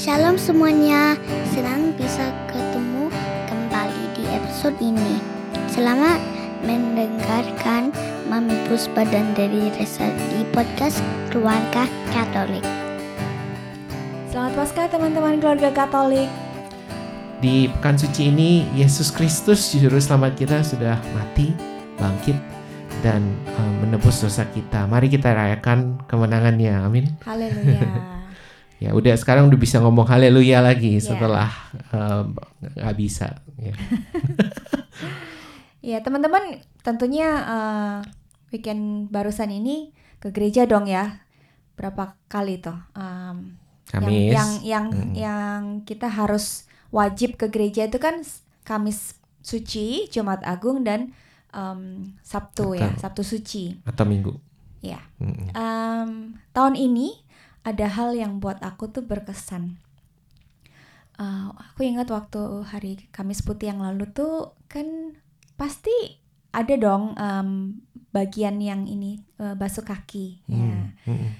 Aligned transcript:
Shalom 0.00 0.40
semuanya, 0.40 1.12
senang 1.52 1.92
bisa 1.92 2.32
ketemu 2.48 3.12
kembali 3.52 4.04
di 4.16 4.24
episode 4.32 4.72
ini. 4.80 5.20
Selamat 5.68 6.16
mendengarkan 6.64 7.92
Mami 8.32 8.56
Puspa 8.64 9.04
dan 9.04 9.36
dari 9.36 9.68
Resa 9.76 10.08
di 10.32 10.48
podcast 10.56 11.04
Keluarga 11.28 11.84
Katolik. 12.16 12.64
Selamat 14.32 14.64
Paskah 14.64 14.88
teman-teman 14.88 15.36
keluarga 15.36 15.68
Katolik. 15.68 16.32
Di 17.44 17.68
pekan 17.68 18.00
suci 18.00 18.32
ini 18.32 18.64
Yesus 18.72 19.12
Kristus 19.12 19.68
juru 19.76 20.00
selamat 20.00 20.32
kita 20.32 20.64
sudah 20.64 20.96
mati, 21.12 21.52
bangkit 22.00 22.40
dan 23.04 23.20
uh, 23.52 23.72
menebus 23.84 24.24
dosa 24.24 24.48
kita. 24.48 24.88
Mari 24.88 25.12
kita 25.12 25.36
rayakan 25.36 26.00
kemenangannya. 26.08 26.88
Amin. 26.88 27.04
Haleluya. 27.20 28.16
Ya 28.80 28.96
udah 28.96 29.12
sekarang 29.12 29.46
udah 29.46 29.60
bisa 29.60 29.76
ngomong 29.76 30.08
haleluya 30.08 30.64
lagi 30.64 30.96
Ya. 30.96 31.04
setelah 31.04 31.48
uh, 31.92 32.24
nggak 32.64 32.96
bisa. 32.96 33.44
Ya. 33.60 33.76
ya 35.80 35.98
teman-teman 36.00 36.60
tentunya 36.80 37.28
eh, 37.44 37.96
weekend 38.52 39.08
barusan 39.08 39.52
ini 39.52 39.92
ke 40.18 40.32
gereja 40.32 40.64
dong 40.64 40.88
ya. 40.88 41.24
Berapa 41.76 42.16
kali 42.26 42.60
tuh? 42.60 42.76
Em, 42.92 43.56
Kamis. 43.88 44.32
Yang 44.32 44.32
yang 44.32 44.50
yang, 44.64 44.84
Hmm. 44.92 45.12
yang 45.12 45.60
kita 45.82 46.08
harus 46.08 46.64
wajib 46.88 47.36
ke 47.36 47.48
gereja 47.48 47.84
itu 47.84 47.96
kan 47.96 48.20
Kamis 48.62 49.16
suci, 49.40 50.08
Jumat 50.08 50.44
Agung 50.44 50.84
dan 50.84 51.12
em, 51.50 52.12
Sabtu 52.20 52.76
ya, 52.76 52.92
Sabtu 52.96 53.20
suci. 53.20 53.80
atau 53.84 54.04
minggu. 54.04 54.36
Ya. 54.80 55.00
Mm-mm. 55.20 55.52
Em, 55.52 56.10
tahun 56.52 56.74
ini 56.74 57.12
ada 57.64 57.86
hal 57.86 58.16
yang 58.16 58.40
buat 58.40 58.60
aku 58.64 58.88
tuh 58.88 59.04
berkesan. 59.04 59.76
Eh, 61.20 61.48
aku 61.52 61.84
ingat 61.84 62.08
waktu 62.08 62.64
hari 62.64 62.96
Kamis 63.12 63.44
Putih 63.44 63.76
yang 63.76 63.84
lalu 63.84 64.08
tuh 64.08 64.56
kan 64.72 65.12
pasti 65.60 65.92
ada 66.50 66.74
dong 66.80 67.12
em, 67.20 67.76
bagian 68.10 68.56
yang 68.58 68.88
ini 68.88 69.20
eh, 69.36 69.52
basuh 69.52 69.84
kaki. 69.84 70.48
Ya. 70.48 70.56
Hmm, 70.56 70.84
mm-mm. 71.04 71.32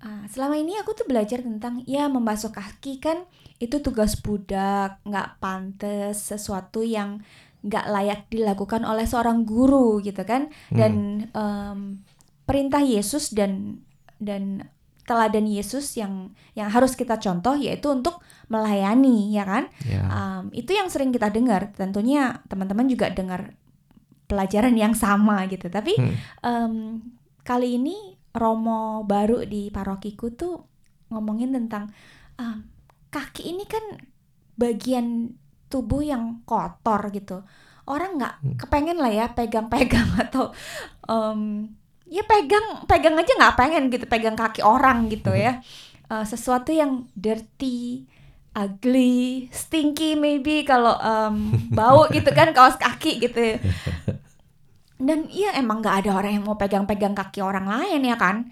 Ah, 0.00 0.24
selama 0.32 0.56
ini 0.56 0.80
aku 0.80 0.96
tuh 0.96 1.04
belajar 1.04 1.44
tentang 1.44 1.84
ya 1.84 2.08
membasuh 2.08 2.48
kaki 2.48 3.04
kan 3.04 3.28
itu 3.60 3.84
tugas 3.84 4.16
budak, 4.16 4.96
nggak 5.04 5.36
pantas 5.36 6.32
sesuatu 6.32 6.80
yang 6.80 7.20
nggak 7.60 7.84
layak 7.92 8.20
dilakukan 8.32 8.88
oleh 8.88 9.04
seorang 9.04 9.44
guru 9.44 10.00
gitu 10.00 10.24
kan 10.24 10.48
dan 10.72 11.28
em, 11.36 12.00
perintah 12.48 12.80
Yesus 12.80 13.36
dan 13.36 13.84
dan 14.16 14.72
teladan 15.10 15.42
Yesus 15.44 15.98
yang 15.98 16.30
yang 16.54 16.70
harus 16.70 16.94
kita 16.94 17.18
contoh 17.18 17.58
yaitu 17.58 17.90
untuk 17.90 18.22
melayani 18.46 19.26
ya 19.28 19.42
kan 19.42 19.66
Ya. 19.82 20.06
Um, 20.06 20.54
itu 20.54 20.70
yang 20.70 20.86
sering 20.86 21.10
kita 21.10 21.26
dengar 21.28 21.74
tentunya 21.74 22.38
teman-teman 22.46 22.86
juga 22.86 23.10
dengar 23.10 23.58
pelajaran 24.24 24.78
yang 24.78 24.94
sama 24.94 25.50
gitu 25.50 25.66
tapi 25.66 25.98
Hmm. 25.98 26.14
em, 26.40 26.74
kali 27.42 27.74
ini 27.74 27.96
Romo 28.30 29.02
baru 29.02 29.42
di 29.42 29.66
parokiku 29.68 30.30
tuh 30.30 30.54
ngomongin 31.10 31.50
tentang 31.50 31.90
em, 32.38 32.62
kaki 33.10 33.50
ini 33.50 33.66
kan 33.66 33.82
bagian 34.54 35.34
tubuh 35.66 35.98
yang 36.00 36.42
kotor 36.44 37.10
gitu 37.10 37.42
orang 37.84 38.14
nggak 38.16 38.34
Hmm. 38.38 38.54
kepengen 38.56 38.98
lah 38.98 39.10
ya 39.10 39.26
pegang-pegang 39.28 40.06
atau 40.22 40.54
em, 41.04 41.66
ya 42.10 42.26
pegang 42.26 42.84
pegang 42.90 43.14
aja 43.14 43.32
nggak 43.38 43.56
pengen 43.56 43.86
gitu 43.88 44.04
pegang 44.10 44.34
kaki 44.34 44.60
orang 44.66 45.06
gitu 45.06 45.30
ya 45.30 45.62
Eh, 46.10 46.26
sesuatu 46.26 46.74
yang 46.74 47.06
dirty 47.14 48.02
ugly, 48.50 49.46
stinky 49.54 50.18
maybe 50.18 50.66
kalau 50.66 50.98
em, 50.98 51.54
bau 51.78 52.10
gitu 52.10 52.26
kan 52.34 52.50
kaos 52.50 52.74
kaki 52.74 53.22
gitu. 53.22 53.62
Dan 55.06 55.30
iya 55.30 55.54
emang 55.54 55.78
nggak 55.78 56.04
ada 56.04 56.10
orang 56.18 56.34
yang 56.34 56.44
mau 56.44 56.58
pegang-pegang 56.58 57.14
kaki 57.14 57.46
orang 57.46 57.70
lain 57.70 58.02
ya 58.02 58.18
kan. 58.18 58.50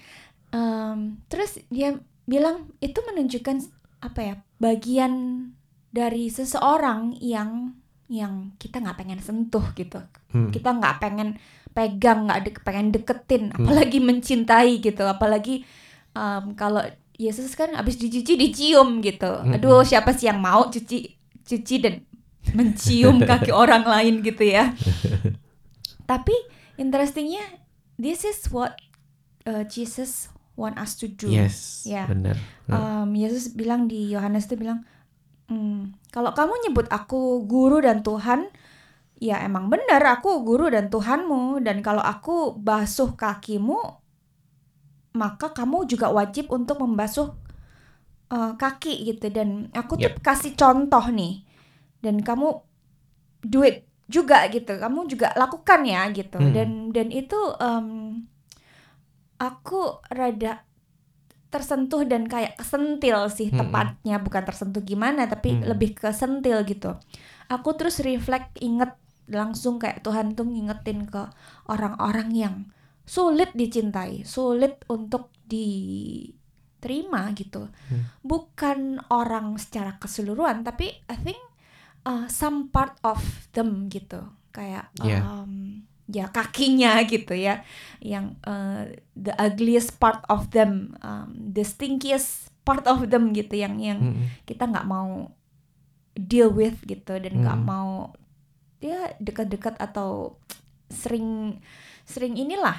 Em, 0.54 1.18
terus 1.26 1.58
dia 1.66 1.98
bilang 2.30 2.70
itu 2.78 3.02
menunjukkan 3.02 3.74
apa 3.98 4.20
ya 4.22 4.34
bagian 4.62 5.12
dari 5.90 6.30
seseorang 6.30 7.18
yang 7.18 7.74
yang 8.06 8.54
kita 8.62 8.78
nggak 8.78 9.02
pengen 9.02 9.18
sentuh 9.18 9.66
gitu. 9.74 9.98
Hmm. 10.30 10.54
Kita 10.54 10.78
nggak 10.78 11.02
pengen 11.02 11.42
pegang, 11.78 12.26
nggak 12.26 12.40
de- 12.42 12.62
pengen 12.66 12.90
deketin, 12.90 13.54
apalagi 13.54 14.02
mencintai 14.02 14.82
gitu, 14.82 15.06
apalagi 15.06 15.62
em, 16.18 16.58
kalau 16.58 16.82
Yesus 17.14 17.54
kan 17.54 17.70
abis 17.78 17.98
dicuci 17.98 18.34
dicium 18.34 18.98
gitu. 18.98 19.30
Aduh, 19.54 19.86
siapa 19.86 20.10
sih 20.10 20.26
yang 20.26 20.42
mau 20.42 20.66
cuci 20.66 21.14
cuci 21.46 21.74
dan 21.78 22.02
mencium 22.54 23.22
kaki 23.30 23.54
orang 23.54 23.86
lain 23.86 24.26
gitu 24.26 24.42
ya. 24.42 24.74
Tapi 26.10 26.34
interestingnya, 26.78 27.42
this 27.94 28.26
is 28.26 28.50
what 28.50 28.74
uh, 29.46 29.62
Jesus 29.66 30.30
want 30.58 30.78
us 30.78 30.98
to 30.98 31.06
do. 31.06 31.30
Yes. 31.30 31.86
Ya. 31.86 32.06
Benar. 32.10 32.34
Um, 32.66 33.14
Yesus 33.14 33.54
bilang 33.54 33.86
di 33.86 34.10
Yohanes 34.10 34.50
itu 34.50 34.58
bilang, 34.58 34.82
"Hmm, 35.46 35.94
kalau 36.10 36.34
kamu 36.34 36.70
nyebut 36.70 36.86
aku 36.90 37.46
guru 37.46 37.78
dan 37.82 38.02
Tuhan, 38.02 38.50
ya 39.18 39.42
emang 39.44 39.66
benar 39.72 40.02
aku 40.18 40.42
guru 40.46 40.70
dan 40.70 40.88
Tuhanmu. 40.92 41.60
Dan 41.66 41.82
kalau 41.86 42.02
aku 42.02 42.54
basuh 42.58 43.14
kakimu, 43.18 43.78
maka 45.16 45.50
kamu 45.50 45.88
juga 45.90 46.08
wajib 46.12 46.50
untuk 46.52 46.78
membasuh 46.84 47.28
uh, 48.32 48.52
kaki 48.56 48.94
gitu. 49.08 49.26
Dan 49.32 49.68
aku 49.74 49.94
tuh 50.00 50.12
Yep. 50.14 50.22
kasih 50.22 50.52
contoh 50.54 51.04
nih, 51.12 51.42
dan 52.04 52.16
kamu 52.22 52.48
do 53.44 53.60
it 53.66 53.86
juga 54.08 54.46
gitu. 54.54 54.72
Kamu 54.78 55.08
juga 55.10 55.32
lakukan 55.36 55.80
ya 55.84 56.02
gitu. 56.14 56.38
Hmm. 56.38 56.52
Dan 56.54 56.70
dan 56.94 57.08
itu 57.12 57.38
um, 57.60 57.88
aku 59.38 60.02
rada 60.10 60.64
tersentuh 61.48 62.04
dan 62.04 62.28
kayak 62.28 62.60
kesentil 62.60 63.18
sih 63.32 63.48
Mm-mm. 63.48 63.60
tepatnya 63.72 64.20
bukan 64.20 64.42
tersentuh 64.44 64.84
gimana 64.84 65.24
tapi 65.32 65.56
Mm. 65.56 65.64
lebih 65.64 65.96
kesentil 65.96 66.60
gitu 66.68 66.92
aku 67.48 67.68
terus 67.78 68.04
reflect 68.04 68.52
inget 68.60 68.92
langsung 69.28 69.76
kayak 69.76 70.00
Tuhan 70.00 70.32
tuh 70.32 70.44
ngingetin 70.44 71.04
ke 71.04 71.28
orang-orang 71.64 72.28
yang 72.32 72.54
sulit 73.04 73.52
dicintai 73.52 74.20
sulit 74.22 74.84
untuk 74.86 75.32
diterima 75.48 77.32
gitu 77.32 77.68
Hmm. 77.88 78.04
bukan 78.20 78.78
orang 79.08 79.56
secara 79.56 79.96
keseluruhan 79.96 80.62
tapi 80.62 80.92
I 81.04 81.16
think 81.16 81.40
uh, 82.04 82.28
some 82.28 82.68
part 82.68 82.96
of 83.02 83.20
them 83.52 83.88
gitu 83.88 84.22
kayak 84.50 84.92
Yeah. 85.00 85.24
um, 85.24 85.84
ya 86.06 86.28
kakinya 86.28 87.00
gitu 87.08 87.32
ya 87.32 87.64
yang 88.00 88.36
uh, 88.42 88.88
the 89.12 89.32
ugliest 89.36 89.96
part 89.96 90.24
of 90.26 90.48
them 90.50 90.96
um, 91.00 91.32
the 91.52 91.60
stinkiest 91.62 92.48
part 92.62 92.84
of 92.84 93.08
them 93.08 93.32
gitu 93.32 93.56
yang 93.56 93.76
yang 93.76 93.98
Mm-mm. 93.98 94.24
kita 94.44 94.64
nggak 94.64 94.84
mau 94.84 95.32
deal 96.12 96.48
with 96.48 96.80
gitu 96.82 97.12
dan 97.14 97.32
nggak 97.38 97.56
Hmm. 97.56 97.66
mau 97.66 97.92
ya 98.78 99.12
dekat-dekat 99.18 99.74
atau 99.78 100.38
sering 100.88 101.58
sering 102.06 102.38
inilah 102.38 102.78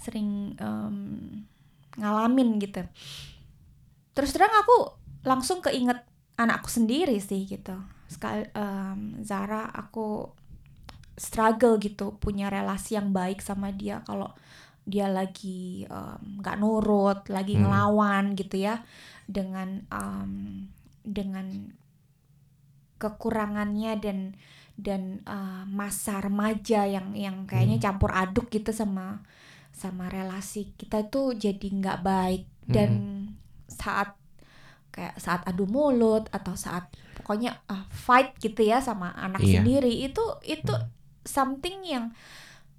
sering 0.00 0.56
em, 0.56 0.96
ngalamin 2.00 2.56
gitu. 2.58 2.82
Terus 4.16 4.32
terang 4.32 4.50
aku 4.50 4.96
langsung 5.22 5.60
keinget 5.60 6.00
anakku 6.40 6.72
sendiri 6.72 7.20
sih 7.20 7.44
gitu. 7.44 7.76
Sekali 8.08 8.48
em, 8.56 9.20
Zara 9.20 9.68
aku 9.68 10.24
struggle 11.20 11.76
gitu 11.76 12.16
punya 12.16 12.48
relasi 12.48 12.96
yang 12.96 13.12
baik 13.12 13.44
sama 13.44 13.70
dia. 13.76 14.00
Kalau 14.08 14.32
dia 14.88 15.06
lagi 15.12 15.84
nggak 16.40 16.56
nurut 16.58 17.28
lagi 17.28 17.54
Hmm. 17.60 17.68
ngelawan 17.68 18.32
gitu 18.34 18.56
ya. 18.56 18.80
Dengan 19.28 19.84
em, 19.92 20.32
dengan 21.04 21.76
kekurangannya 23.00 23.96
dan 23.98 24.18
dan 24.76 25.24
uh, 25.24 25.64
masa 25.64 26.20
remaja 26.20 26.84
yang 26.84 27.16
yang 27.16 27.48
kayaknya 27.48 27.80
campur 27.80 28.12
aduk 28.12 28.52
gitu 28.52 28.70
sama 28.72 29.24
sama 29.72 30.12
relasi 30.12 30.76
kita 30.76 31.08
tuh 31.08 31.32
jadi 31.34 31.64
nggak 31.64 32.00
baik. 32.04 32.44
Dan 32.70 32.90
saat 33.66 34.14
kayak 34.94 35.18
saat 35.18 35.42
adu 35.46 35.64
mulut 35.66 36.30
atau 36.30 36.54
saat 36.54 36.86
pokoknya 37.18 37.58
uh, 37.66 37.86
fight 37.90 38.36
gitu 38.38 38.62
ya 38.62 38.78
sama 38.82 39.10
anak 39.16 39.42
Iya. 39.42 39.62
sendiri 39.62 39.90
itu 40.02 40.22
itu 40.44 40.74
something 41.22 41.82
yang 41.86 42.10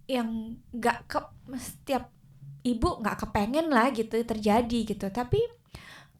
yang 0.07 0.59
nggak 0.75 1.07
ke 1.07 1.19
setiap 1.55 2.11
ibu 2.61 2.99
nggak 3.01 3.25
kepengen 3.25 3.67
lah 3.73 3.89
gitu 3.91 4.15
terjadi 4.21 4.79
gitu. 4.85 5.07
Tapi 5.09 5.39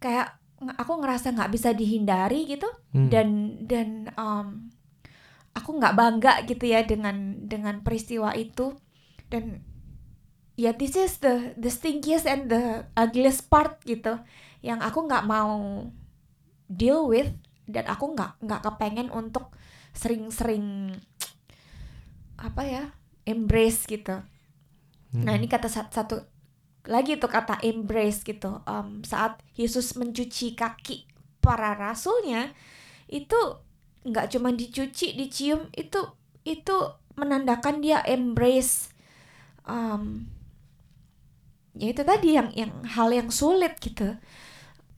kayak 0.02 0.41
aku 0.62 1.02
ngerasa 1.02 1.34
nggak 1.34 1.52
bisa 1.52 1.74
dihindari 1.74 2.46
gitu 2.46 2.70
Hmm. 2.94 3.10
dan 3.10 3.28
dan 3.66 3.90
um, 4.14 4.70
aku 5.52 5.76
nggak 5.76 5.96
bangga 5.96 6.34
gitu 6.46 6.64
ya 6.64 6.84
dengan 6.84 7.42
dengan 7.42 7.82
peristiwa 7.82 8.32
itu 8.34 8.78
dan 9.28 9.64
ya 10.56 10.72
this 10.72 10.94
is 10.94 11.18
the 11.20 11.56
the 11.56 11.68
stinkiest 11.68 12.24
and 12.24 12.48
the 12.48 12.86
ugliest 12.94 13.48
part 13.48 13.82
gitu 13.82 14.20
yang 14.62 14.80
aku 14.80 15.08
nggak 15.08 15.26
mau 15.26 15.88
deal 16.68 17.04
with 17.04 17.32
dan 17.66 17.88
aku 17.88 18.12
nggak 18.12 18.38
nggak 18.40 18.62
kepengen 18.62 19.10
untuk 19.10 19.56
sering-sering 19.92 20.96
apa 22.38 22.62
ya 22.64 22.84
embrace 23.24 23.86
gitu 23.86 24.22
Hmm. 25.12 25.28
Nah 25.28 25.36
ini 25.36 25.52
kata 25.52 25.68
sat- 25.68 25.92
satu 25.92 26.24
lagi 26.86 27.18
tuh 27.22 27.30
kata 27.30 27.62
embrace 27.62 28.26
gitu. 28.26 28.62
Em, 28.66 29.06
saat 29.06 29.38
Yesus 29.54 29.94
mencuci 29.98 30.58
kaki 30.58 31.06
para 31.42 31.78
rasulnya 31.78 32.54
itu 33.12 33.38
nggak 34.02 34.34
cuma 34.34 34.50
dicuci, 34.54 35.14
dicium 35.14 35.70
itu 35.78 36.02
itu 36.42 36.76
menandakan 37.18 37.84
dia 37.84 38.02
embrace. 38.08 38.90
em, 39.62 40.26
ya 41.78 41.94
itu 41.94 42.02
tadi 42.02 42.34
yang 42.34 42.50
yang 42.58 42.74
hal 42.98 43.14
yang 43.14 43.30
sulit 43.30 43.78
gitu. 43.78 44.18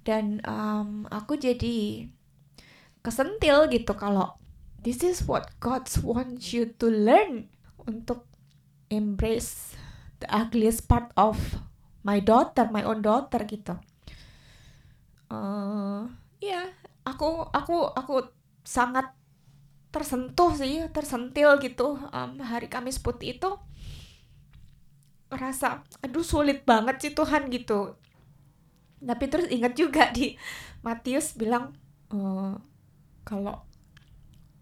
Dan 0.08 0.40
em, 0.44 1.04
aku 1.12 1.36
jadi 1.36 2.08
kesentil 3.04 3.68
gitu 3.68 3.92
kalau 4.00 4.40
this 4.80 5.04
is 5.04 5.28
what 5.28 5.52
God 5.60 5.84
wants 6.00 6.56
you 6.56 6.72
to 6.80 6.88
learn 6.88 7.52
untuk 7.84 8.24
embrace 8.88 9.76
the 10.24 10.28
ugliest 10.32 10.88
part 10.88 11.12
of 11.20 11.60
my 12.08 12.20
daughter, 12.30 12.66
my 12.76 12.84
own 12.90 13.00
daughter 13.08 13.42
gitu. 13.54 13.74
eh 15.34 16.02
ya, 16.50 16.62
aku 17.10 17.26
aku 17.58 17.74
aku 18.00 18.14
sangat 18.64 19.06
tersentuh 19.94 20.52
sih, 20.62 20.76
tersentil 20.96 21.50
gitu 21.66 21.88
em, 22.16 22.32
hari 22.52 22.68
Kamis 22.74 22.98
Putih 23.06 23.30
itu 23.40 23.50
rasa 25.42 25.70
aduh 26.06 26.24
sulit 26.32 26.60
banget 26.70 26.96
sih 27.02 27.12
Tuhan 27.18 27.44
gitu. 27.56 27.80
Tapi 29.04 29.26
terus 29.28 29.48
ingat 29.52 29.74
juga 29.76 30.08
di 30.16 30.36
Matius 30.86 31.36
bilang 31.36 31.76
eh, 32.14 32.54
kalau 33.28 33.56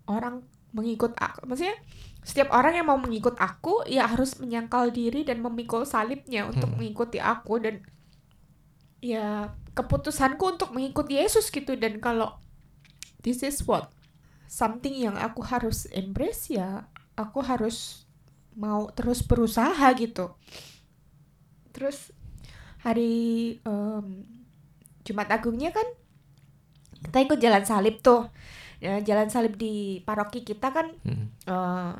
orang 0.10 0.44
mengikut 0.72 1.12
aku, 1.20 1.44
maksudnya 1.48 1.76
setiap 2.22 2.54
orang 2.54 2.78
yang 2.78 2.88
mau 2.90 3.02
mengikut 3.02 3.34
aku 3.42 3.82
ya 3.90 4.06
harus 4.06 4.38
menyangkal 4.38 4.94
diri 4.94 5.26
dan 5.26 5.42
memikul 5.42 5.84
salibnya 5.90 6.46
untuk 6.46 6.70
Hmm. 6.70 6.78
mengikuti 6.78 7.18
aku 7.18 7.58
dan 7.62 7.82
ya 9.02 9.50
keputusanku 9.74 10.58
untuk 10.58 10.70
mengikuti 10.76 11.18
Yesus 11.18 11.50
gitu. 11.50 11.74
Dan 11.78 11.98
kalau 11.98 12.38
this 13.26 13.42
is 13.42 13.66
what 13.66 13.90
something 14.46 14.94
yang 14.94 15.18
aku 15.18 15.42
harus 15.42 15.90
embrace 15.96 16.52
ya 16.54 16.86
aku 17.18 17.42
harus 17.42 18.06
mau 18.54 18.92
terus 18.94 19.26
berusaha 19.26 19.88
gitu. 19.98 20.36
Terus 21.72 22.12
hari 22.84 23.14
em, 23.64 24.28
Jumat 25.08 25.30
Agungnya 25.32 25.72
kan 25.74 25.88
kita 27.02 27.18
ikut 27.26 27.40
jalan 27.42 27.64
salib 27.66 27.98
tuh 28.06 28.30
ya, 28.82 28.98
jalan 29.00 29.30
salib 29.30 29.56
di 29.56 30.02
paroki 30.02 30.42
kita 30.42 30.74
kan 30.74 30.92
Hmm. 31.06 31.30
eh, 31.46 31.94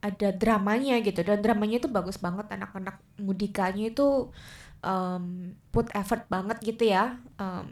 ada 0.00 0.28
dramanya 0.32 0.96
gitu. 1.04 1.20
Dan 1.20 1.44
dramanya 1.44 1.76
itu 1.76 1.88
bagus 1.92 2.16
banget. 2.16 2.48
Anak-anak 2.48 2.96
mudikanya 3.20 3.92
itu 3.92 4.32
em, 4.80 5.52
put 5.68 5.92
effort 5.92 6.24
banget 6.32 6.56
gitu 6.64 6.88
ya. 6.88 7.20
Em, 7.36 7.68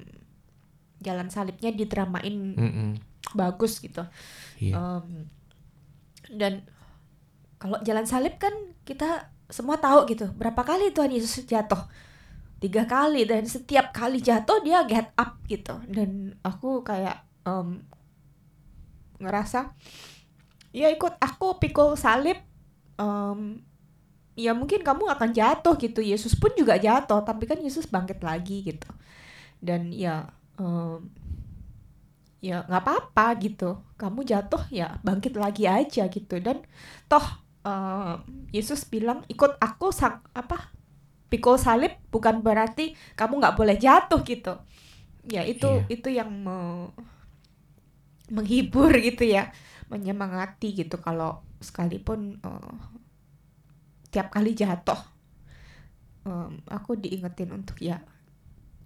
jalan 1.00 1.32
salibnya 1.32 1.72
didramain 1.72 2.52
Mm-mm. 2.52 2.90
bagus 3.32 3.81
gitu. 3.81 4.05
Iya. 4.61 4.76
Em, 4.76 5.06
dan 6.37 6.69
kalau 7.56 7.81
jalan 7.81 8.04
salib 8.04 8.37
kan 8.37 8.52
kita 8.84 9.32
semua 9.49 9.81
tahu 9.81 10.04
gitu 10.12 10.28
berapa 10.37 10.61
kali 10.61 10.93
Tuhan 10.93 11.08
Yesus 11.08 11.49
jatuh? 11.49 11.88
Tiga 12.61 12.84
kali. 12.84 13.25
Dan 13.25 13.49
setiap 13.49 13.96
kali 13.96 14.20
jatuh 14.20 14.61
dia 14.61 14.84
get 14.84 15.16
up 15.16 15.40
gitu. 15.49 15.81
Dan 15.88 16.37
aku 16.44 16.84
kayak 16.84 17.25
em, 17.49 17.88
ngerasa 19.19 19.75
ya 20.70 20.88
ikut 20.93 21.17
aku 21.19 21.59
pikul 21.59 21.97
salib 21.97 22.37
em, 23.00 23.61
ya 24.38 24.55
mungkin 24.55 24.85
kamu 24.87 25.11
akan 25.11 25.31
jatuh 25.35 25.75
gitu. 25.76 26.00
Yesus 26.05 26.38
pun 26.38 26.53
juga 26.55 26.79
jatuh 26.79 27.25
tapi 27.26 27.44
kan 27.50 27.59
Yesus 27.59 27.88
bangkit 27.91 28.23
lagi 28.23 28.62
gitu. 28.62 28.88
Dan 29.59 29.91
ya 29.91 30.31
em, 30.61 31.09
ya 32.38 32.62
nggak 32.67 32.82
apa-apa 32.85 33.26
gitu. 33.43 33.82
Kamu 33.99 34.23
jatuh 34.23 34.62
ya 34.70 35.03
bangkit 35.03 35.35
lagi 35.35 35.67
aja 35.67 36.06
gitu. 36.06 36.38
Dan 36.38 36.62
toh 37.11 37.25
em, 37.67 38.23
Yesus 38.55 38.87
bilang 38.87 39.26
ikut 39.26 39.59
aku 39.59 39.91
sang 39.91 40.23
apa 40.32 40.71
pikul 41.29 41.61
salib 41.61 41.93
bukan 42.09 42.41
berarti 42.41 42.94
kamu 43.19 43.43
nggak 43.43 43.56
boleh 43.59 43.76
jatuh 43.76 44.23
gitu. 44.23 44.55
Ya 45.29 45.44
itu 45.44 45.67
Iya. 45.67 45.93
itu 45.93 46.09
yang 46.09 46.31
me- 46.31 46.93
menghibur 48.32 48.92
gitu 49.06 49.25
ya 49.28 49.52
menyemangati 49.88 50.76
gitu 50.76 51.00
kalau 51.00 51.40
sekalipun 51.64 52.38
eh, 52.44 52.75
tiap 54.12 54.28
kali 54.32 54.52
jatuh 54.56 54.98
em, 56.28 56.52
aku 56.69 56.96
diingetin 56.98 57.50
untuk 57.52 57.78
ya 57.80 58.00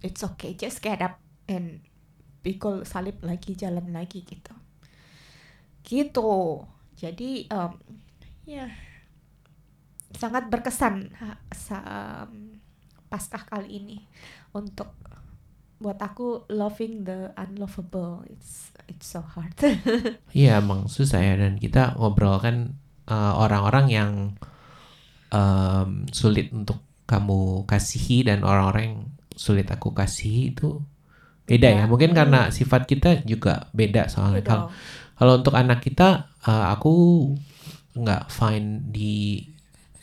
it's 0.03 0.23
okay 0.23 0.55
just 0.55 0.79
get 0.83 0.99
up 0.99 1.19
and 1.47 1.83
pikul 2.43 2.83
salib 2.83 3.23
lagi 3.23 3.55
jalan 3.55 3.95
lagi 3.95 4.19
gitu. 4.27 4.51
Gitu. 5.83 6.31
Jadi 6.99 7.47
em, 7.47 7.71
ya 8.47 8.67
sangat 10.13 10.47
berkesan 10.51 11.09
ha- 11.19 11.41
sa- 11.51 12.27
Paskah 13.13 13.45
kali 13.45 13.77
ini 13.77 13.97
untuk 14.57 14.89
buat 15.83 15.99
aku 15.99 16.47
loving 16.47 17.03
the 17.03 17.35
unlovable 17.35 18.23
it's 18.31 18.71
it's 18.87 19.11
so 19.11 19.19
hard 19.19 19.51
Iya 20.39 20.63
emang 20.63 20.87
susah 20.87 21.19
ya 21.19 21.35
dan 21.37 21.59
kita 21.59 21.99
ngobrol 21.99 22.39
kan 22.39 22.79
uh, 23.05 23.35
orang-orang 23.37 23.85
yang 23.91 24.11
um, 25.29 26.07
sulit 26.09 26.49
untuk 26.55 26.79
kamu 27.05 27.67
kasihi 27.67 28.23
dan 28.25 28.41
orang-orang 28.47 28.83
yang 28.87 28.99
sulit 29.35 29.67
aku 29.69 29.91
kasihi 29.91 30.55
itu 30.55 30.79
beda 31.49 31.69
ya. 31.83 31.83
Beda. 31.83 31.91
Mungkin 31.91 32.15
Hmm. 32.15 32.17
karena 32.17 32.39
sifat 32.53 32.87
kita 32.87 33.09
juga 33.27 33.67
beda 33.75 34.07
soalnya. 34.07 34.41
Kalau 34.45 34.63
kalau 35.19 35.33
untuk 35.39 35.53
anak 35.53 35.83
kita 35.83 36.31
uh, 36.47 36.65
aku 36.73 36.93
nggak 37.93 38.31
fine 38.31 38.89
di 38.89 39.43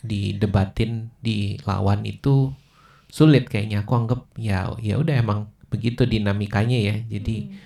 didebatin 0.01 1.13
dilawan 1.21 2.05
itu 2.05 2.53
sulit 3.09 3.49
kayaknya. 3.49 3.83
Aku 3.85 3.93
anggap 3.97 4.29
ya 4.37 4.69
ya 4.81 4.95
udah 5.01 5.15
emang 5.17 5.49
begitu 5.71 6.03
dinamikanya 6.05 6.77
ya. 6.77 6.95
Jadi 7.07 7.47
Hmm. 7.47 7.57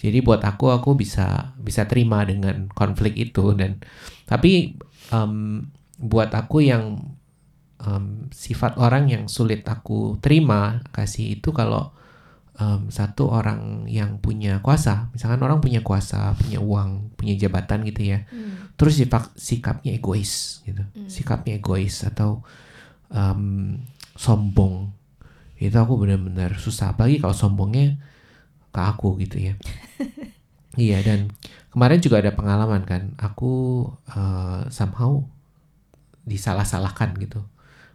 jadi 0.00 0.18
buat 0.24 0.40
aku 0.40 0.72
aku 0.72 0.96
bisa 0.96 1.52
bisa 1.60 1.84
terima 1.84 2.24
dengan 2.24 2.72
konflik 2.72 3.20
itu 3.20 3.52
dan 3.52 3.78
tapi 4.24 4.80
em, 5.12 5.68
buat 6.00 6.32
aku 6.32 6.64
yang 6.64 7.04
em, 7.84 8.32
sifat 8.32 8.80
orang 8.80 9.12
yang 9.12 9.24
sulit 9.28 9.60
aku 9.68 10.16
terima 10.24 10.80
kasih 10.90 11.36
itu 11.36 11.52
kalau 11.52 11.92
em, 12.56 12.88
satu 12.88 13.28
orang 13.28 13.88
yang 13.88 14.20
punya 14.20 14.60
kuasa, 14.60 15.08
misalkan 15.16 15.40
orang 15.40 15.60
punya 15.64 15.80
kuasa, 15.80 16.36
punya 16.36 16.60
uang, 16.60 17.16
punya 17.16 17.32
jabatan 17.36 17.84
gitu 17.88 18.04
ya, 18.16 18.24
Hmm. 18.28 18.72
terus 18.76 19.00
sifat 19.00 19.32
sikapnya 19.36 19.96
egois 19.96 20.60
gitu, 20.64 20.80
Hmm. 20.84 21.08
sikapnya 21.08 21.56
egois 21.56 22.04
atau 22.04 22.44
em, 23.08 23.80
sombong, 24.16 24.92
itu 25.60 25.76
aku 25.76 26.00
benar-benar 26.00 26.56
susah 26.56 26.96
apalagi 26.96 27.20
kalau 27.20 27.36
sombongnya 27.36 28.00
ke 28.72 28.80
aku 28.80 29.20
gitu 29.20 29.36
ya. 29.36 29.54
iya 30.80 31.04
dan 31.04 31.28
kemarin 31.74 32.00
juga 32.00 32.22
ada 32.24 32.32
pengalaman 32.32 32.82
kan, 32.88 33.12
aku 33.20 33.84
eh, 34.10 34.60
somehow 34.72 35.20
disalah-salahkan 36.24 37.16
gitu. 37.20 37.44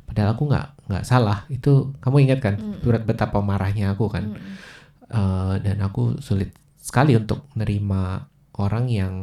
Padahal 0.06 0.38
aku 0.38 0.52
nggak 0.52 0.68
nggak 0.92 1.06
salah. 1.08 1.50
Itu 1.50 1.98
kamu 2.04 2.30
ingat 2.30 2.40
kan 2.44 2.56
Mm. 2.62 2.86
berat 2.86 3.04
betapa 3.10 3.42
marahnya 3.42 3.98
aku 3.98 4.06
kan. 4.12 4.38
Hmm. 4.38 4.54
Eh, 5.10 5.54
dan 5.66 5.82
aku 5.82 6.22
sulit 6.22 6.54
sekali 6.78 7.18
untuk 7.18 7.50
nerima 7.58 8.30
orang 8.58 8.86
yang 8.90 9.14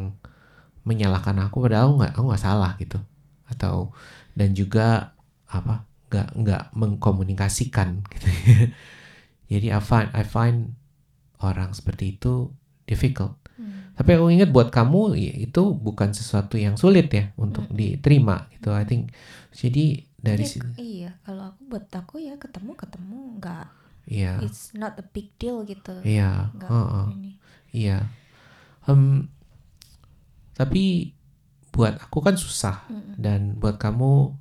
menyalahkan 0.83 1.39
aku 1.47 1.63
padahal 1.63 1.95
aku 1.95 1.95
nggak 2.03 2.13
aku 2.19 2.25
nggak 2.33 2.43
salah 2.43 2.73
gitu. 2.83 2.99
Atau 3.47 3.95
dan 4.35 4.57
juga 4.57 5.15
apa 5.47 5.85
nggak 6.13 6.29
nggak 6.37 6.63
mengkomunikasikan 6.77 8.05
gitu. 8.13 8.29
Jadi 9.53 9.67
I 9.73 9.81
find 9.81 10.09
I 10.13 10.25
find 10.25 10.59
orang 11.43 11.73
seperti 11.77 12.17
itu 12.19 12.53
difficult. 12.89 13.37
Hmm. 13.59 13.93
Tapi 13.97 14.11
aku 14.17 14.27
ingat 14.33 14.49
buat 14.53 14.73
kamu 14.73 15.15
ya, 15.19 15.35
itu 15.37 15.63
bukan 15.77 16.17
sesuatu 16.17 16.57
yang 16.57 16.77
sulit 16.81 17.13
ya 17.13 17.33
untuk 17.37 17.69
Mm. 17.73 17.77
diterima 17.77 18.49
gitu. 18.57 18.73
I 18.73 18.85
think 18.89 19.13
jadi 19.53 20.05
dari 20.23 20.45
Ya, 20.47 20.49
sini 20.49 20.71
iya 20.79 21.11
kalau 21.27 21.53
aku 21.53 21.61
buat 21.69 21.87
aku 21.93 22.17
ya 22.23 22.35
ketemu 22.39 22.73
ketemu 22.79 23.19
nggak 23.43 23.67
iya 24.07 24.39
it's 24.41 24.71
not 24.75 24.95
a 24.99 25.05
big 25.05 25.29
deal 25.37 25.67
gitu 25.67 25.93
iya 26.07 26.49
nggak 26.57 26.71
heeh, 26.71 27.07
ini 27.15 27.33
iya. 27.75 27.99
Em, 28.87 29.29
tapi 30.53 31.15
buat 31.73 31.97
aku 31.97 32.19
kan 32.21 32.37
susah 32.37 32.85
Mm-mm. 32.93 33.17
dan 33.17 33.57
buat 33.57 33.81
kamu 33.81 34.37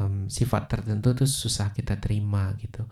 em, 0.00 0.26
sifat 0.30 0.66
tertentu 0.70 1.12
tuh 1.14 1.28
susah 1.28 1.70
kita 1.74 1.98
terima 2.00 2.54
gitu. 2.58 2.86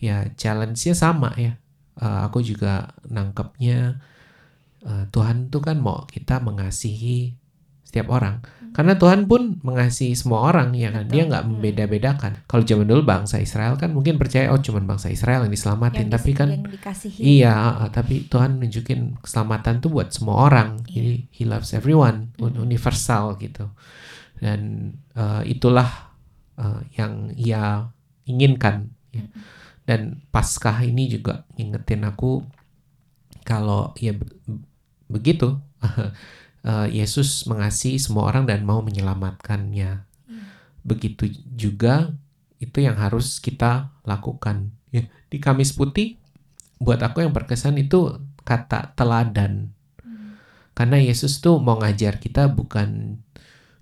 Ya 0.00 0.28
challenge-nya 0.34 0.92
sama 0.96 1.32
ya. 1.38 1.56
uh, 1.94 2.26
aku 2.26 2.42
juga 2.42 2.90
nangkepnya 3.06 4.02
uh, 4.82 5.06
Tuhan 5.14 5.46
tuh 5.48 5.62
kan 5.62 5.78
mau 5.78 6.02
kita 6.10 6.42
mengasihi 6.42 7.38
setiap 7.86 8.10
orang. 8.10 8.42
Karena 8.74 8.98
Tuhan 8.98 9.30
pun 9.30 9.62
mengasihi 9.62 10.18
semua 10.18 10.50
orang 10.50 10.74
ya 10.74 10.90
kan. 10.90 11.06
Dia 11.06 11.30
nggak 11.30 11.46
Hmm. 11.46 11.50
membeda-bedakan. 11.62 12.42
Kalau 12.50 12.66
zaman 12.66 12.90
dulu 12.90 13.06
bangsa 13.06 13.38
Israel 13.38 13.78
kan 13.78 13.94
mungkin 13.94 14.18
percaya 14.18 14.50
oh 14.50 14.58
cuman 14.58 14.82
bangsa 14.90 15.14
Israel 15.14 15.46
yang 15.46 15.54
diselamatin, 15.54 16.10
Yang 16.10 16.14
tapi 16.18 16.30
kan 16.34 16.48
yang. 16.50 16.66
Iya, 17.22 17.54
uh, 17.54 17.88
tapi 17.94 18.26
Tuhan 18.26 18.58
nunjukin 18.58 19.22
keselamatan 19.22 19.78
tuh 19.78 19.94
buat 19.94 20.10
semua 20.10 20.50
orang. 20.50 20.82
Iya. 20.90 20.98
Jadi 20.98 21.12
He 21.30 21.46
loves 21.46 21.70
everyone, 21.70 22.34
Mm-mm. 22.34 22.58
universal 22.58 23.38
gitu. 23.38 23.70
Dan 24.42 24.90
uh, 25.14 25.46
itulah 25.46 26.03
uh, 26.58 26.82
yang 26.94 27.32
Ia 27.36 27.90
inginkan. 28.28 28.92
ya. 29.14 29.24
Dan 29.84 30.24
Paskah 30.32 30.80
ini 30.80 31.12
juga 31.12 31.44
ngingetin 31.54 32.08
aku 32.08 32.40
kalau 33.44 33.92
ya 34.00 34.16
be- 34.16 34.32
begitu 35.12 35.60
uh, 35.84 36.88
Yesus 36.98 37.44
mengasihi 37.44 38.00
semua 38.00 38.32
orang 38.32 38.48
dan 38.48 38.64
mau 38.64 38.80
menyelamatkannya. 38.80 39.90
Iya. 40.08 40.44
Begitu 40.80 41.28
juga 41.52 42.16
itu 42.64 42.80
yang 42.80 42.96
harus 42.96 43.38
kita 43.44 43.92
lakukan. 44.08 44.72
Ya, 44.88 45.04
di 45.28 45.36
Kamis 45.36 45.76
Putih 45.76 46.16
buat 46.80 47.04
aku 47.04 47.20
yang 47.20 47.36
berkesan 47.36 47.76
itu 47.76 48.24
kata 48.44 48.96
teladan. 48.96 49.72
Hmm. 50.00 50.40
Karena 50.72 50.96
Yesus 50.96 51.44
tuh 51.44 51.60
mau 51.60 51.76
ngajar 51.76 52.16
kita 52.16 52.48
bukan 52.48 53.20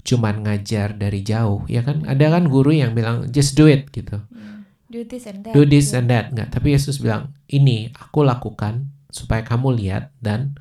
cuman 0.03 0.43
ngajar 0.43 0.99
dari 0.99 1.23
jauh, 1.23 1.63
ya 1.71 1.87
kan? 1.87 2.03
Ada 2.07 2.39
kan 2.39 2.51
guru 2.51 2.75
yang 2.75 2.93
bilang 2.93 3.31
just 3.31 3.55
do 3.55 3.71
it 3.71 3.89
gitu. 3.95 4.19
Iya. 4.35 4.53
Do 4.93 5.01
this 5.09 5.25
and 5.25 5.41
that. 5.47 5.53
Do 5.57 5.61
this 5.65 5.89
and 5.97 6.07
that. 6.13 6.25
Enggak, 6.35 6.49
tapi 6.53 6.75
Yesus 6.77 7.01
bilang, 7.01 7.33
"Ini 7.49 7.97
aku 7.97 8.27
lakukan 8.27 8.93
supaya 9.09 9.41
kamu 9.41 9.79
lihat 9.81 10.13
dan 10.21 10.59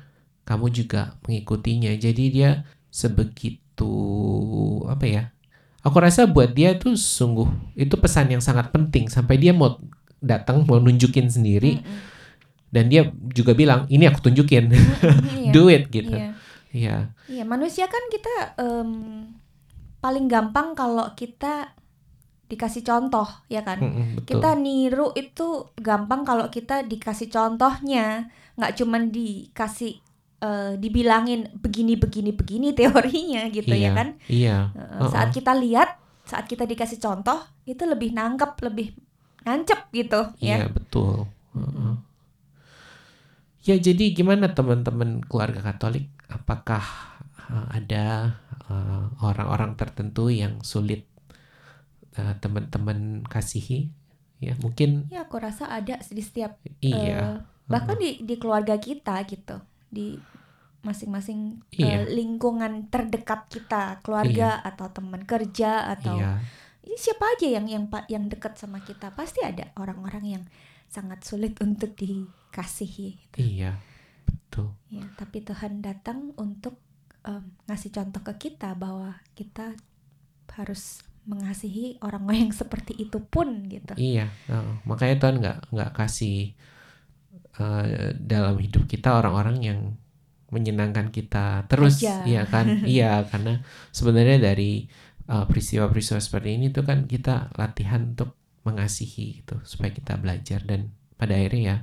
kamu 0.48 0.72
juga 0.72 1.20
mengikutinya." 1.28 1.92
Jadi 1.98 2.32
dia 2.32 2.64
sebegitu 2.88 3.92
apa 4.88 5.04
ya? 5.04 5.22
Aku 5.82 5.98
rasa 5.98 6.30
buat 6.30 6.54
dia 6.54 6.78
tuh 6.78 6.94
sungguh 6.94 7.74
itu 7.74 7.98
pesan 7.98 8.30
yang 8.30 8.40
sangat 8.40 8.70
penting 8.70 9.10
sampai 9.10 9.36
dia 9.36 9.50
mau 9.50 9.82
datang 10.22 10.62
mau 10.62 10.78
nunjukin 10.78 11.26
sendiri 11.26 11.82
Mm-mm. 11.82 11.98
dan 12.70 12.86
dia 12.86 13.10
juga 13.34 13.58
bilang, 13.58 13.90
"Ini 13.90 14.06
aku 14.14 14.30
tunjukin." 14.30 14.70
Mm-mm, 14.70 15.18
iya. 15.44 15.52
Do 15.52 15.66
it 15.68 15.90
gitu. 15.90 16.14
Iya. 16.14 16.38
Iya. 16.72 17.12
Iya, 17.28 17.44
manusia 17.44 17.86
kan 17.86 18.00
kita 18.08 18.56
em, 18.56 18.90
paling 20.00 20.26
gampang 20.26 20.72
kalau 20.72 21.12
kita 21.14 21.76
dikasih 22.48 22.84
contoh, 22.84 23.24
ya 23.48 23.64
kan? 23.64 23.80
Mm-mm, 23.80 24.06
betul. 24.20 24.40
Kita 24.40 24.50
niru 24.60 25.12
itu 25.16 25.72
gampang 25.80 26.24
kalau 26.24 26.52
kita 26.52 26.84
dikasih 26.84 27.32
contohnya, 27.32 28.28
nggak 28.60 28.72
cuman 28.76 29.08
dikasih 29.08 30.00
eh, 30.44 30.72
dibilangin 30.76 31.48
begini 31.56 31.96
begini 31.96 32.36
begini 32.36 32.68
teorinya 32.76 33.48
gitu 33.48 33.72
iya. 33.72 33.88
ya 33.88 33.90
kan? 33.96 34.08
Iya. 34.28 34.56
Eh, 34.76 34.80
Uh-uh. 35.00 35.08
Saat 35.08 35.32
kita 35.32 35.52
lihat, 35.56 35.96
saat 36.28 36.44
kita 36.44 36.68
dikasih 36.68 37.00
contoh, 37.00 37.40
itu 37.64 37.84
lebih 37.88 38.12
nangkep, 38.12 38.52
lebih 38.68 38.92
nancep 39.42 39.90
gitu 39.90 40.34
Iya, 40.38 40.66
ya. 40.66 40.68
betul. 40.68 41.28
Uh-uh. 41.56 41.94
Ya, 43.62 43.78
jadi 43.78 44.10
gimana 44.10 44.50
teman-teman 44.50 45.22
keluarga 45.24 45.62
Katolik? 45.62 46.10
Apakah 46.32 46.84
uh, 47.52 47.66
ada 47.68 48.36
uh, 48.68 49.12
orang-orang 49.20 49.76
tertentu 49.76 50.32
yang 50.32 50.64
sulit 50.64 51.04
uh, 52.16 52.34
teman-teman 52.40 53.24
kasihi? 53.28 53.92
Ya, 54.42 54.58
mungkin 54.58 55.06
Ya, 55.06 55.22
aku 55.22 55.38
rasa 55.38 55.70
ada 55.70 56.02
di 56.02 56.18
setiap 56.18 56.58
iya. 56.82 56.98
eh, 56.98 57.36
bahkan 57.70 57.94
di 57.94 58.26
di 58.26 58.34
keluarga 58.42 58.74
kita 58.74 59.22
gitu, 59.30 59.62
di 59.86 60.18
masing-masing 60.82 61.62
Iya. 61.70 62.02
eh, 62.02 62.04
lingkungan 62.10 62.90
terdekat 62.90 63.46
kita, 63.46 64.02
keluarga 64.02 64.58
atau 64.66 64.90
teman 64.90 65.22
kerja 65.22 65.86
atau 65.94 66.18
Iya. 66.18 66.42
ini 66.82 66.96
siapa 66.98 67.22
aja 67.38 67.46
yang 67.54 67.70
yang 67.70 67.86
yang 68.10 68.26
dekat 68.26 68.58
sama 68.58 68.82
kita 68.82 69.14
pasti 69.14 69.46
ada 69.46 69.70
orang-orang 69.78 70.24
yang 70.26 70.44
sangat 70.90 71.22
sulit 71.22 71.54
untuk 71.62 71.94
dikasihi. 71.94 73.08
gitu. 73.22 73.38
Iya. 73.38 73.78
Betul. 74.52 74.68
Ya, 74.92 75.08
tapi 75.16 75.40
Tuhan 75.40 75.80
datang 75.80 76.36
untuk 76.36 76.76
em, 77.24 77.56
ngasih 77.64 77.88
contoh 77.88 78.20
ke 78.20 78.36
kita 78.36 78.76
bahwa 78.76 79.16
kita 79.32 79.72
harus 80.52 81.00
mengasihi 81.24 81.96
orang-orang 82.04 82.50
yang 82.50 82.54
seperti 82.54 82.92
itu 83.00 83.16
pun 83.24 83.64
gitu. 83.70 83.96
Iya, 83.96 84.28
uh, 84.52 84.82
makanya 84.84 85.16
Tuhan 85.22 85.36
nggak 85.40 85.58
nggak 85.72 85.90
kasih 85.96 86.52
uh, 87.62 88.12
dalam 88.18 88.58
hidup 88.58 88.90
kita 88.90 89.22
orang-orang 89.22 89.56
yang 89.64 89.80
menyenangkan 90.52 91.08
kita 91.08 91.64
terus, 91.70 92.04
Aja. 92.04 92.26
iya 92.28 92.42
kan? 92.44 92.82
iya, 92.84 93.24
karena 93.24 93.64
sebenarnya 93.94 94.52
dari 94.52 94.84
uh, 95.32 95.48
peristiwa-peristiwa 95.48 96.20
seperti 96.20 96.60
ini 96.60 96.68
tuh 96.68 96.84
kan 96.84 97.08
kita 97.08 97.54
latihan 97.56 98.12
untuk 98.12 98.36
mengasihi 98.68 99.40
gitu, 99.40 99.62
supaya 99.64 99.94
kita 99.94 100.18
belajar 100.20 100.60
dan 100.66 100.92
pada 101.16 101.38
akhirnya 101.38 101.62
ya 101.62 101.76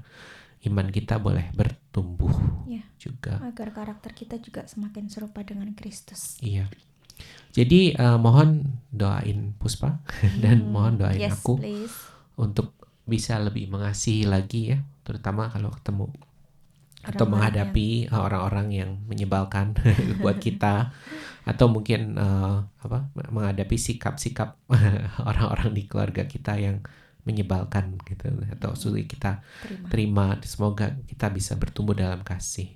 iman 0.65 0.87
kita 0.89 1.15
boleh 1.17 1.47
bertumbuh 1.55 2.35
Iya. 2.67 2.83
juga. 2.99 3.39
Agar 3.39 3.71
karakter 3.71 4.11
kita 4.11 4.35
juga 4.37 4.67
semakin 4.67 5.07
serupa 5.07 5.39
dengan 5.41 5.71
Kristus. 5.71 6.35
Iya. 6.39 6.67
Jadi 7.51 7.95
uh, 7.95 8.15
mohon 8.15 8.79
doain 8.91 9.55
Puspa 9.55 9.99
dan 10.43 10.63
Hmm, 10.63 10.71
mohon 10.71 10.93
doain 10.99 11.19
yes, 11.19 11.39
aku 11.39 11.59
please. 11.59 11.95
untuk 12.35 12.75
bisa 13.03 13.41
lebih 13.41 13.67
mengasihi 13.67 14.23
lagi 14.23 14.75
ya, 14.75 14.79
terutama 15.01 15.49
kalau 15.49 15.73
ketemu 15.73 16.07
atau 16.99 17.23
Orang-orang 17.25 17.31
menghadapi 17.31 17.87
orang-orang 18.11 18.67
yang 18.75 18.91
menyebalkan 19.07 19.71
buat 20.21 20.37
kita 20.37 20.91
atau 21.47 21.65
mungkin 21.71 22.19
uh, 22.19 22.67
apa 22.83 23.07
menghadapi 23.31 23.79
sikap-sikap 23.79 24.59
orang-orang 25.23 25.71
di 25.73 25.87
keluarga 25.87 26.27
kita 26.27 26.59
yang 26.59 26.83
menyebalkan 27.27 27.99
gitu 28.07 28.31
atau 28.55 28.73
sulit 28.73 29.05
kita 29.07 29.43
Terima. 29.61 29.87
terima 29.91 30.25
semoga 30.45 30.95
kita 31.05 31.27
bisa 31.29 31.55
bertumbuh 31.59 31.93
dalam 31.93 32.23
kasih 32.23 32.71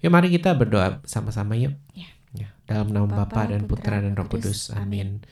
yuk 0.00 0.12
mari 0.12 0.32
kita 0.32 0.56
berdoa 0.56 1.00
sama-sama 1.04 1.56
yuk 1.56 1.76
Ya. 1.96 2.08
Ya, 2.36 2.52
dalam 2.68 2.92
nama 2.92 3.24
Bapa, 3.24 3.48
dan 3.48 3.64
Putra 3.64 3.96
Putra, 3.96 4.04
dan 4.04 4.12
Roh 4.12 4.28
Kudus. 4.28 4.68
amin 4.76 5.24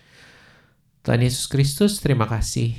Tuhan 1.04 1.20
Yesus 1.20 1.52
Kristus 1.52 2.00
terima 2.00 2.24
kasih 2.24 2.72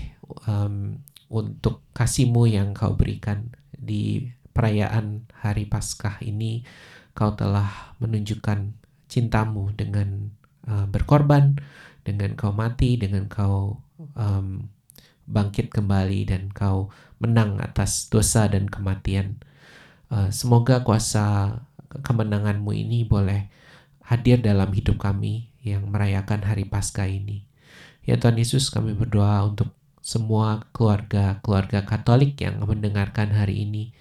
um, 0.50 0.98
untuk 1.30 1.86
kasihmu 1.94 2.50
yang 2.50 2.74
kau 2.74 2.98
berikan 2.98 3.54
di 3.70 4.34
perayaan 4.56 5.30
hari 5.36 5.70
Paskah 5.70 6.24
ini 6.26 6.66
kau 7.14 7.38
telah 7.38 7.94
menunjukkan 8.02 8.74
cintamu 9.06 9.72
dengan 9.78 10.34
uh, 10.66 10.90
berkorban 10.90 11.60
dengan 12.02 12.34
kau 12.34 12.52
mati 12.52 12.98
dengan 12.98 13.30
kau 13.30 13.82
um, 14.18 14.68
bangkit 15.26 15.74
kembali 15.74 16.30
dan 16.30 16.54
kau 16.54 16.94
menang 17.18 17.58
atas 17.62 18.08
dosa 18.10 18.46
dan 18.50 18.70
kematian. 18.70 19.42
Uh, 20.10 20.30
semoga 20.30 20.86
kuasa 20.86 21.60
kemenanganmu 21.90 22.72
ini 22.76 23.06
boleh 23.06 23.50
hadir 24.06 24.42
dalam 24.42 24.70
hidup 24.70 25.02
kami 25.02 25.50
yang 25.66 25.90
merayakan 25.90 26.46
hari 26.46 26.70
Paskah 26.70 27.10
ini. 27.10 27.50
Ya 28.06 28.22
Tuhan 28.22 28.38
Yesus 28.38 28.70
kami 28.70 28.94
berdoa 28.94 29.42
untuk 29.50 29.74
semua 30.06 30.70
keluarga-keluarga 30.70 31.90
Katolik 31.90 32.38
yang 32.38 32.62
mendengarkan 32.62 33.34
hari 33.34 33.66
ini. 33.66 33.98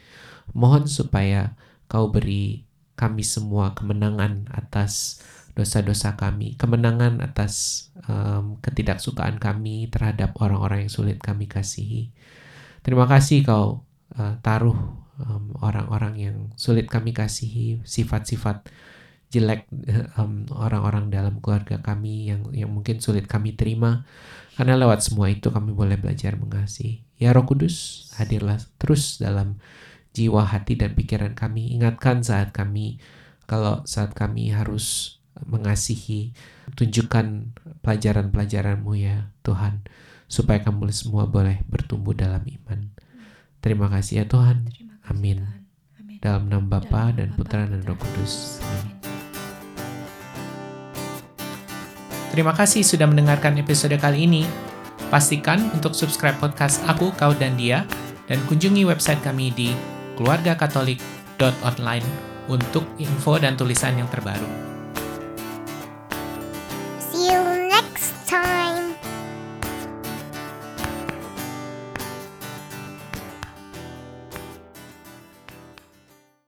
Mohon 0.53 0.85
supaya 0.85 1.57
kau 1.89 2.13
beri 2.13 2.69
kami 3.01 3.25
semua 3.25 3.73
kemenangan 3.73 4.53
atas 4.53 5.25
dosa-dosa 5.55 6.19
kami, 6.19 6.59
kemenangan 6.59 7.23
atas 7.23 7.87
um, 8.11 8.59
ketidaksukaan 8.59 9.39
kami 9.39 9.87
terhadap 9.87 10.35
orang-orang 10.43 10.87
yang 10.87 10.93
sulit 10.93 11.23
kami 11.23 11.47
kasihi. 11.47 12.11
Terima 12.83 13.07
kasih 13.07 13.47
kau 13.47 13.87
uh, 14.19 14.35
taruh 14.43 14.77
um, 15.23 15.55
orang-orang 15.63 16.15
yang 16.19 16.37
sulit 16.59 16.91
kami 16.91 17.15
kasihi, 17.15 17.81
sifat-sifat 17.87 18.67
jelek 19.31 19.67
um, 20.15 20.47
orang-orang 20.55 21.11
dalam 21.11 21.43
keluarga 21.43 21.83
kami 21.83 22.31
yang 22.31 22.51
yang 22.55 22.71
mungkin 22.71 23.03
sulit 23.03 23.27
kami 23.27 23.55
terima. 23.55 24.07
Karena 24.55 24.79
lewat 24.79 25.03
semua 25.03 25.27
itu 25.31 25.51
kami 25.51 25.75
boleh 25.75 25.99
belajar 25.99 26.39
mengasihi. 26.39 27.03
Ya 27.19 27.35
Roh 27.35 27.43
Kudus, 27.43 28.07
hadirlah 28.15 28.63
terus 28.79 29.19
dalam 29.19 29.59
jiwa, 30.15 30.47
hati, 30.47 30.79
dan 30.79 30.95
pikiran 30.95 31.35
kami. 31.35 31.75
Ingatkan 31.75 32.23
saat 32.23 32.55
kami, 32.55 33.03
kalau 33.51 33.83
saat 33.83 34.15
kami 34.15 34.55
harus 34.55 35.19
mengasihi, 35.43 36.31
tunjukkan 36.79 37.57
pelajaran-pelajaranmu 37.83 38.93
ya 38.95 39.35
Tuhan, 39.43 39.83
supaya 40.31 40.63
kami 40.63 40.95
semua 40.95 41.27
boleh 41.27 41.67
bertumbuh 41.67 42.15
dalam 42.15 42.47
iman. 42.47 42.95
Terima 43.59 43.91
kasih 43.91 44.23
ya 44.23 44.25
Tuhan. 44.31 44.71
Kasih 44.71 44.87
Amin. 45.11 45.39
Tuhan. 45.43 45.59
Amin. 45.99 46.19
Dalam 46.23 46.43
nama 46.47 46.67
Bapa 46.79 47.11
dan 47.17 47.35
Putra 47.35 47.67
dan 47.67 47.83
Roh 47.83 47.99
Kudus. 47.99 48.61
Amin. 48.63 48.95
Amin. 48.95 49.05
Terima 52.35 52.51
kasih 52.51 52.83
sudah 52.83 53.07
mendengarkan 53.07 53.55
episode 53.63 53.95
kali 53.95 54.27
ini. 54.27 54.43
Pastikan 55.07 55.71
untuk 55.71 55.95
subscribe 55.95 56.35
podcast 56.43 56.83
aku, 56.91 57.15
kau, 57.15 57.31
dan 57.31 57.55
dia, 57.55 57.87
dan 58.27 58.43
kunjungi 58.51 58.83
website 58.83 59.23
kami 59.23 59.55
di 59.55 59.71
keluargakatolik.online 60.19 62.03
untuk 62.51 62.83
info 62.99 63.39
dan 63.39 63.55
tulisan 63.55 63.95
yang 63.95 64.11
terbaru. 64.11 64.74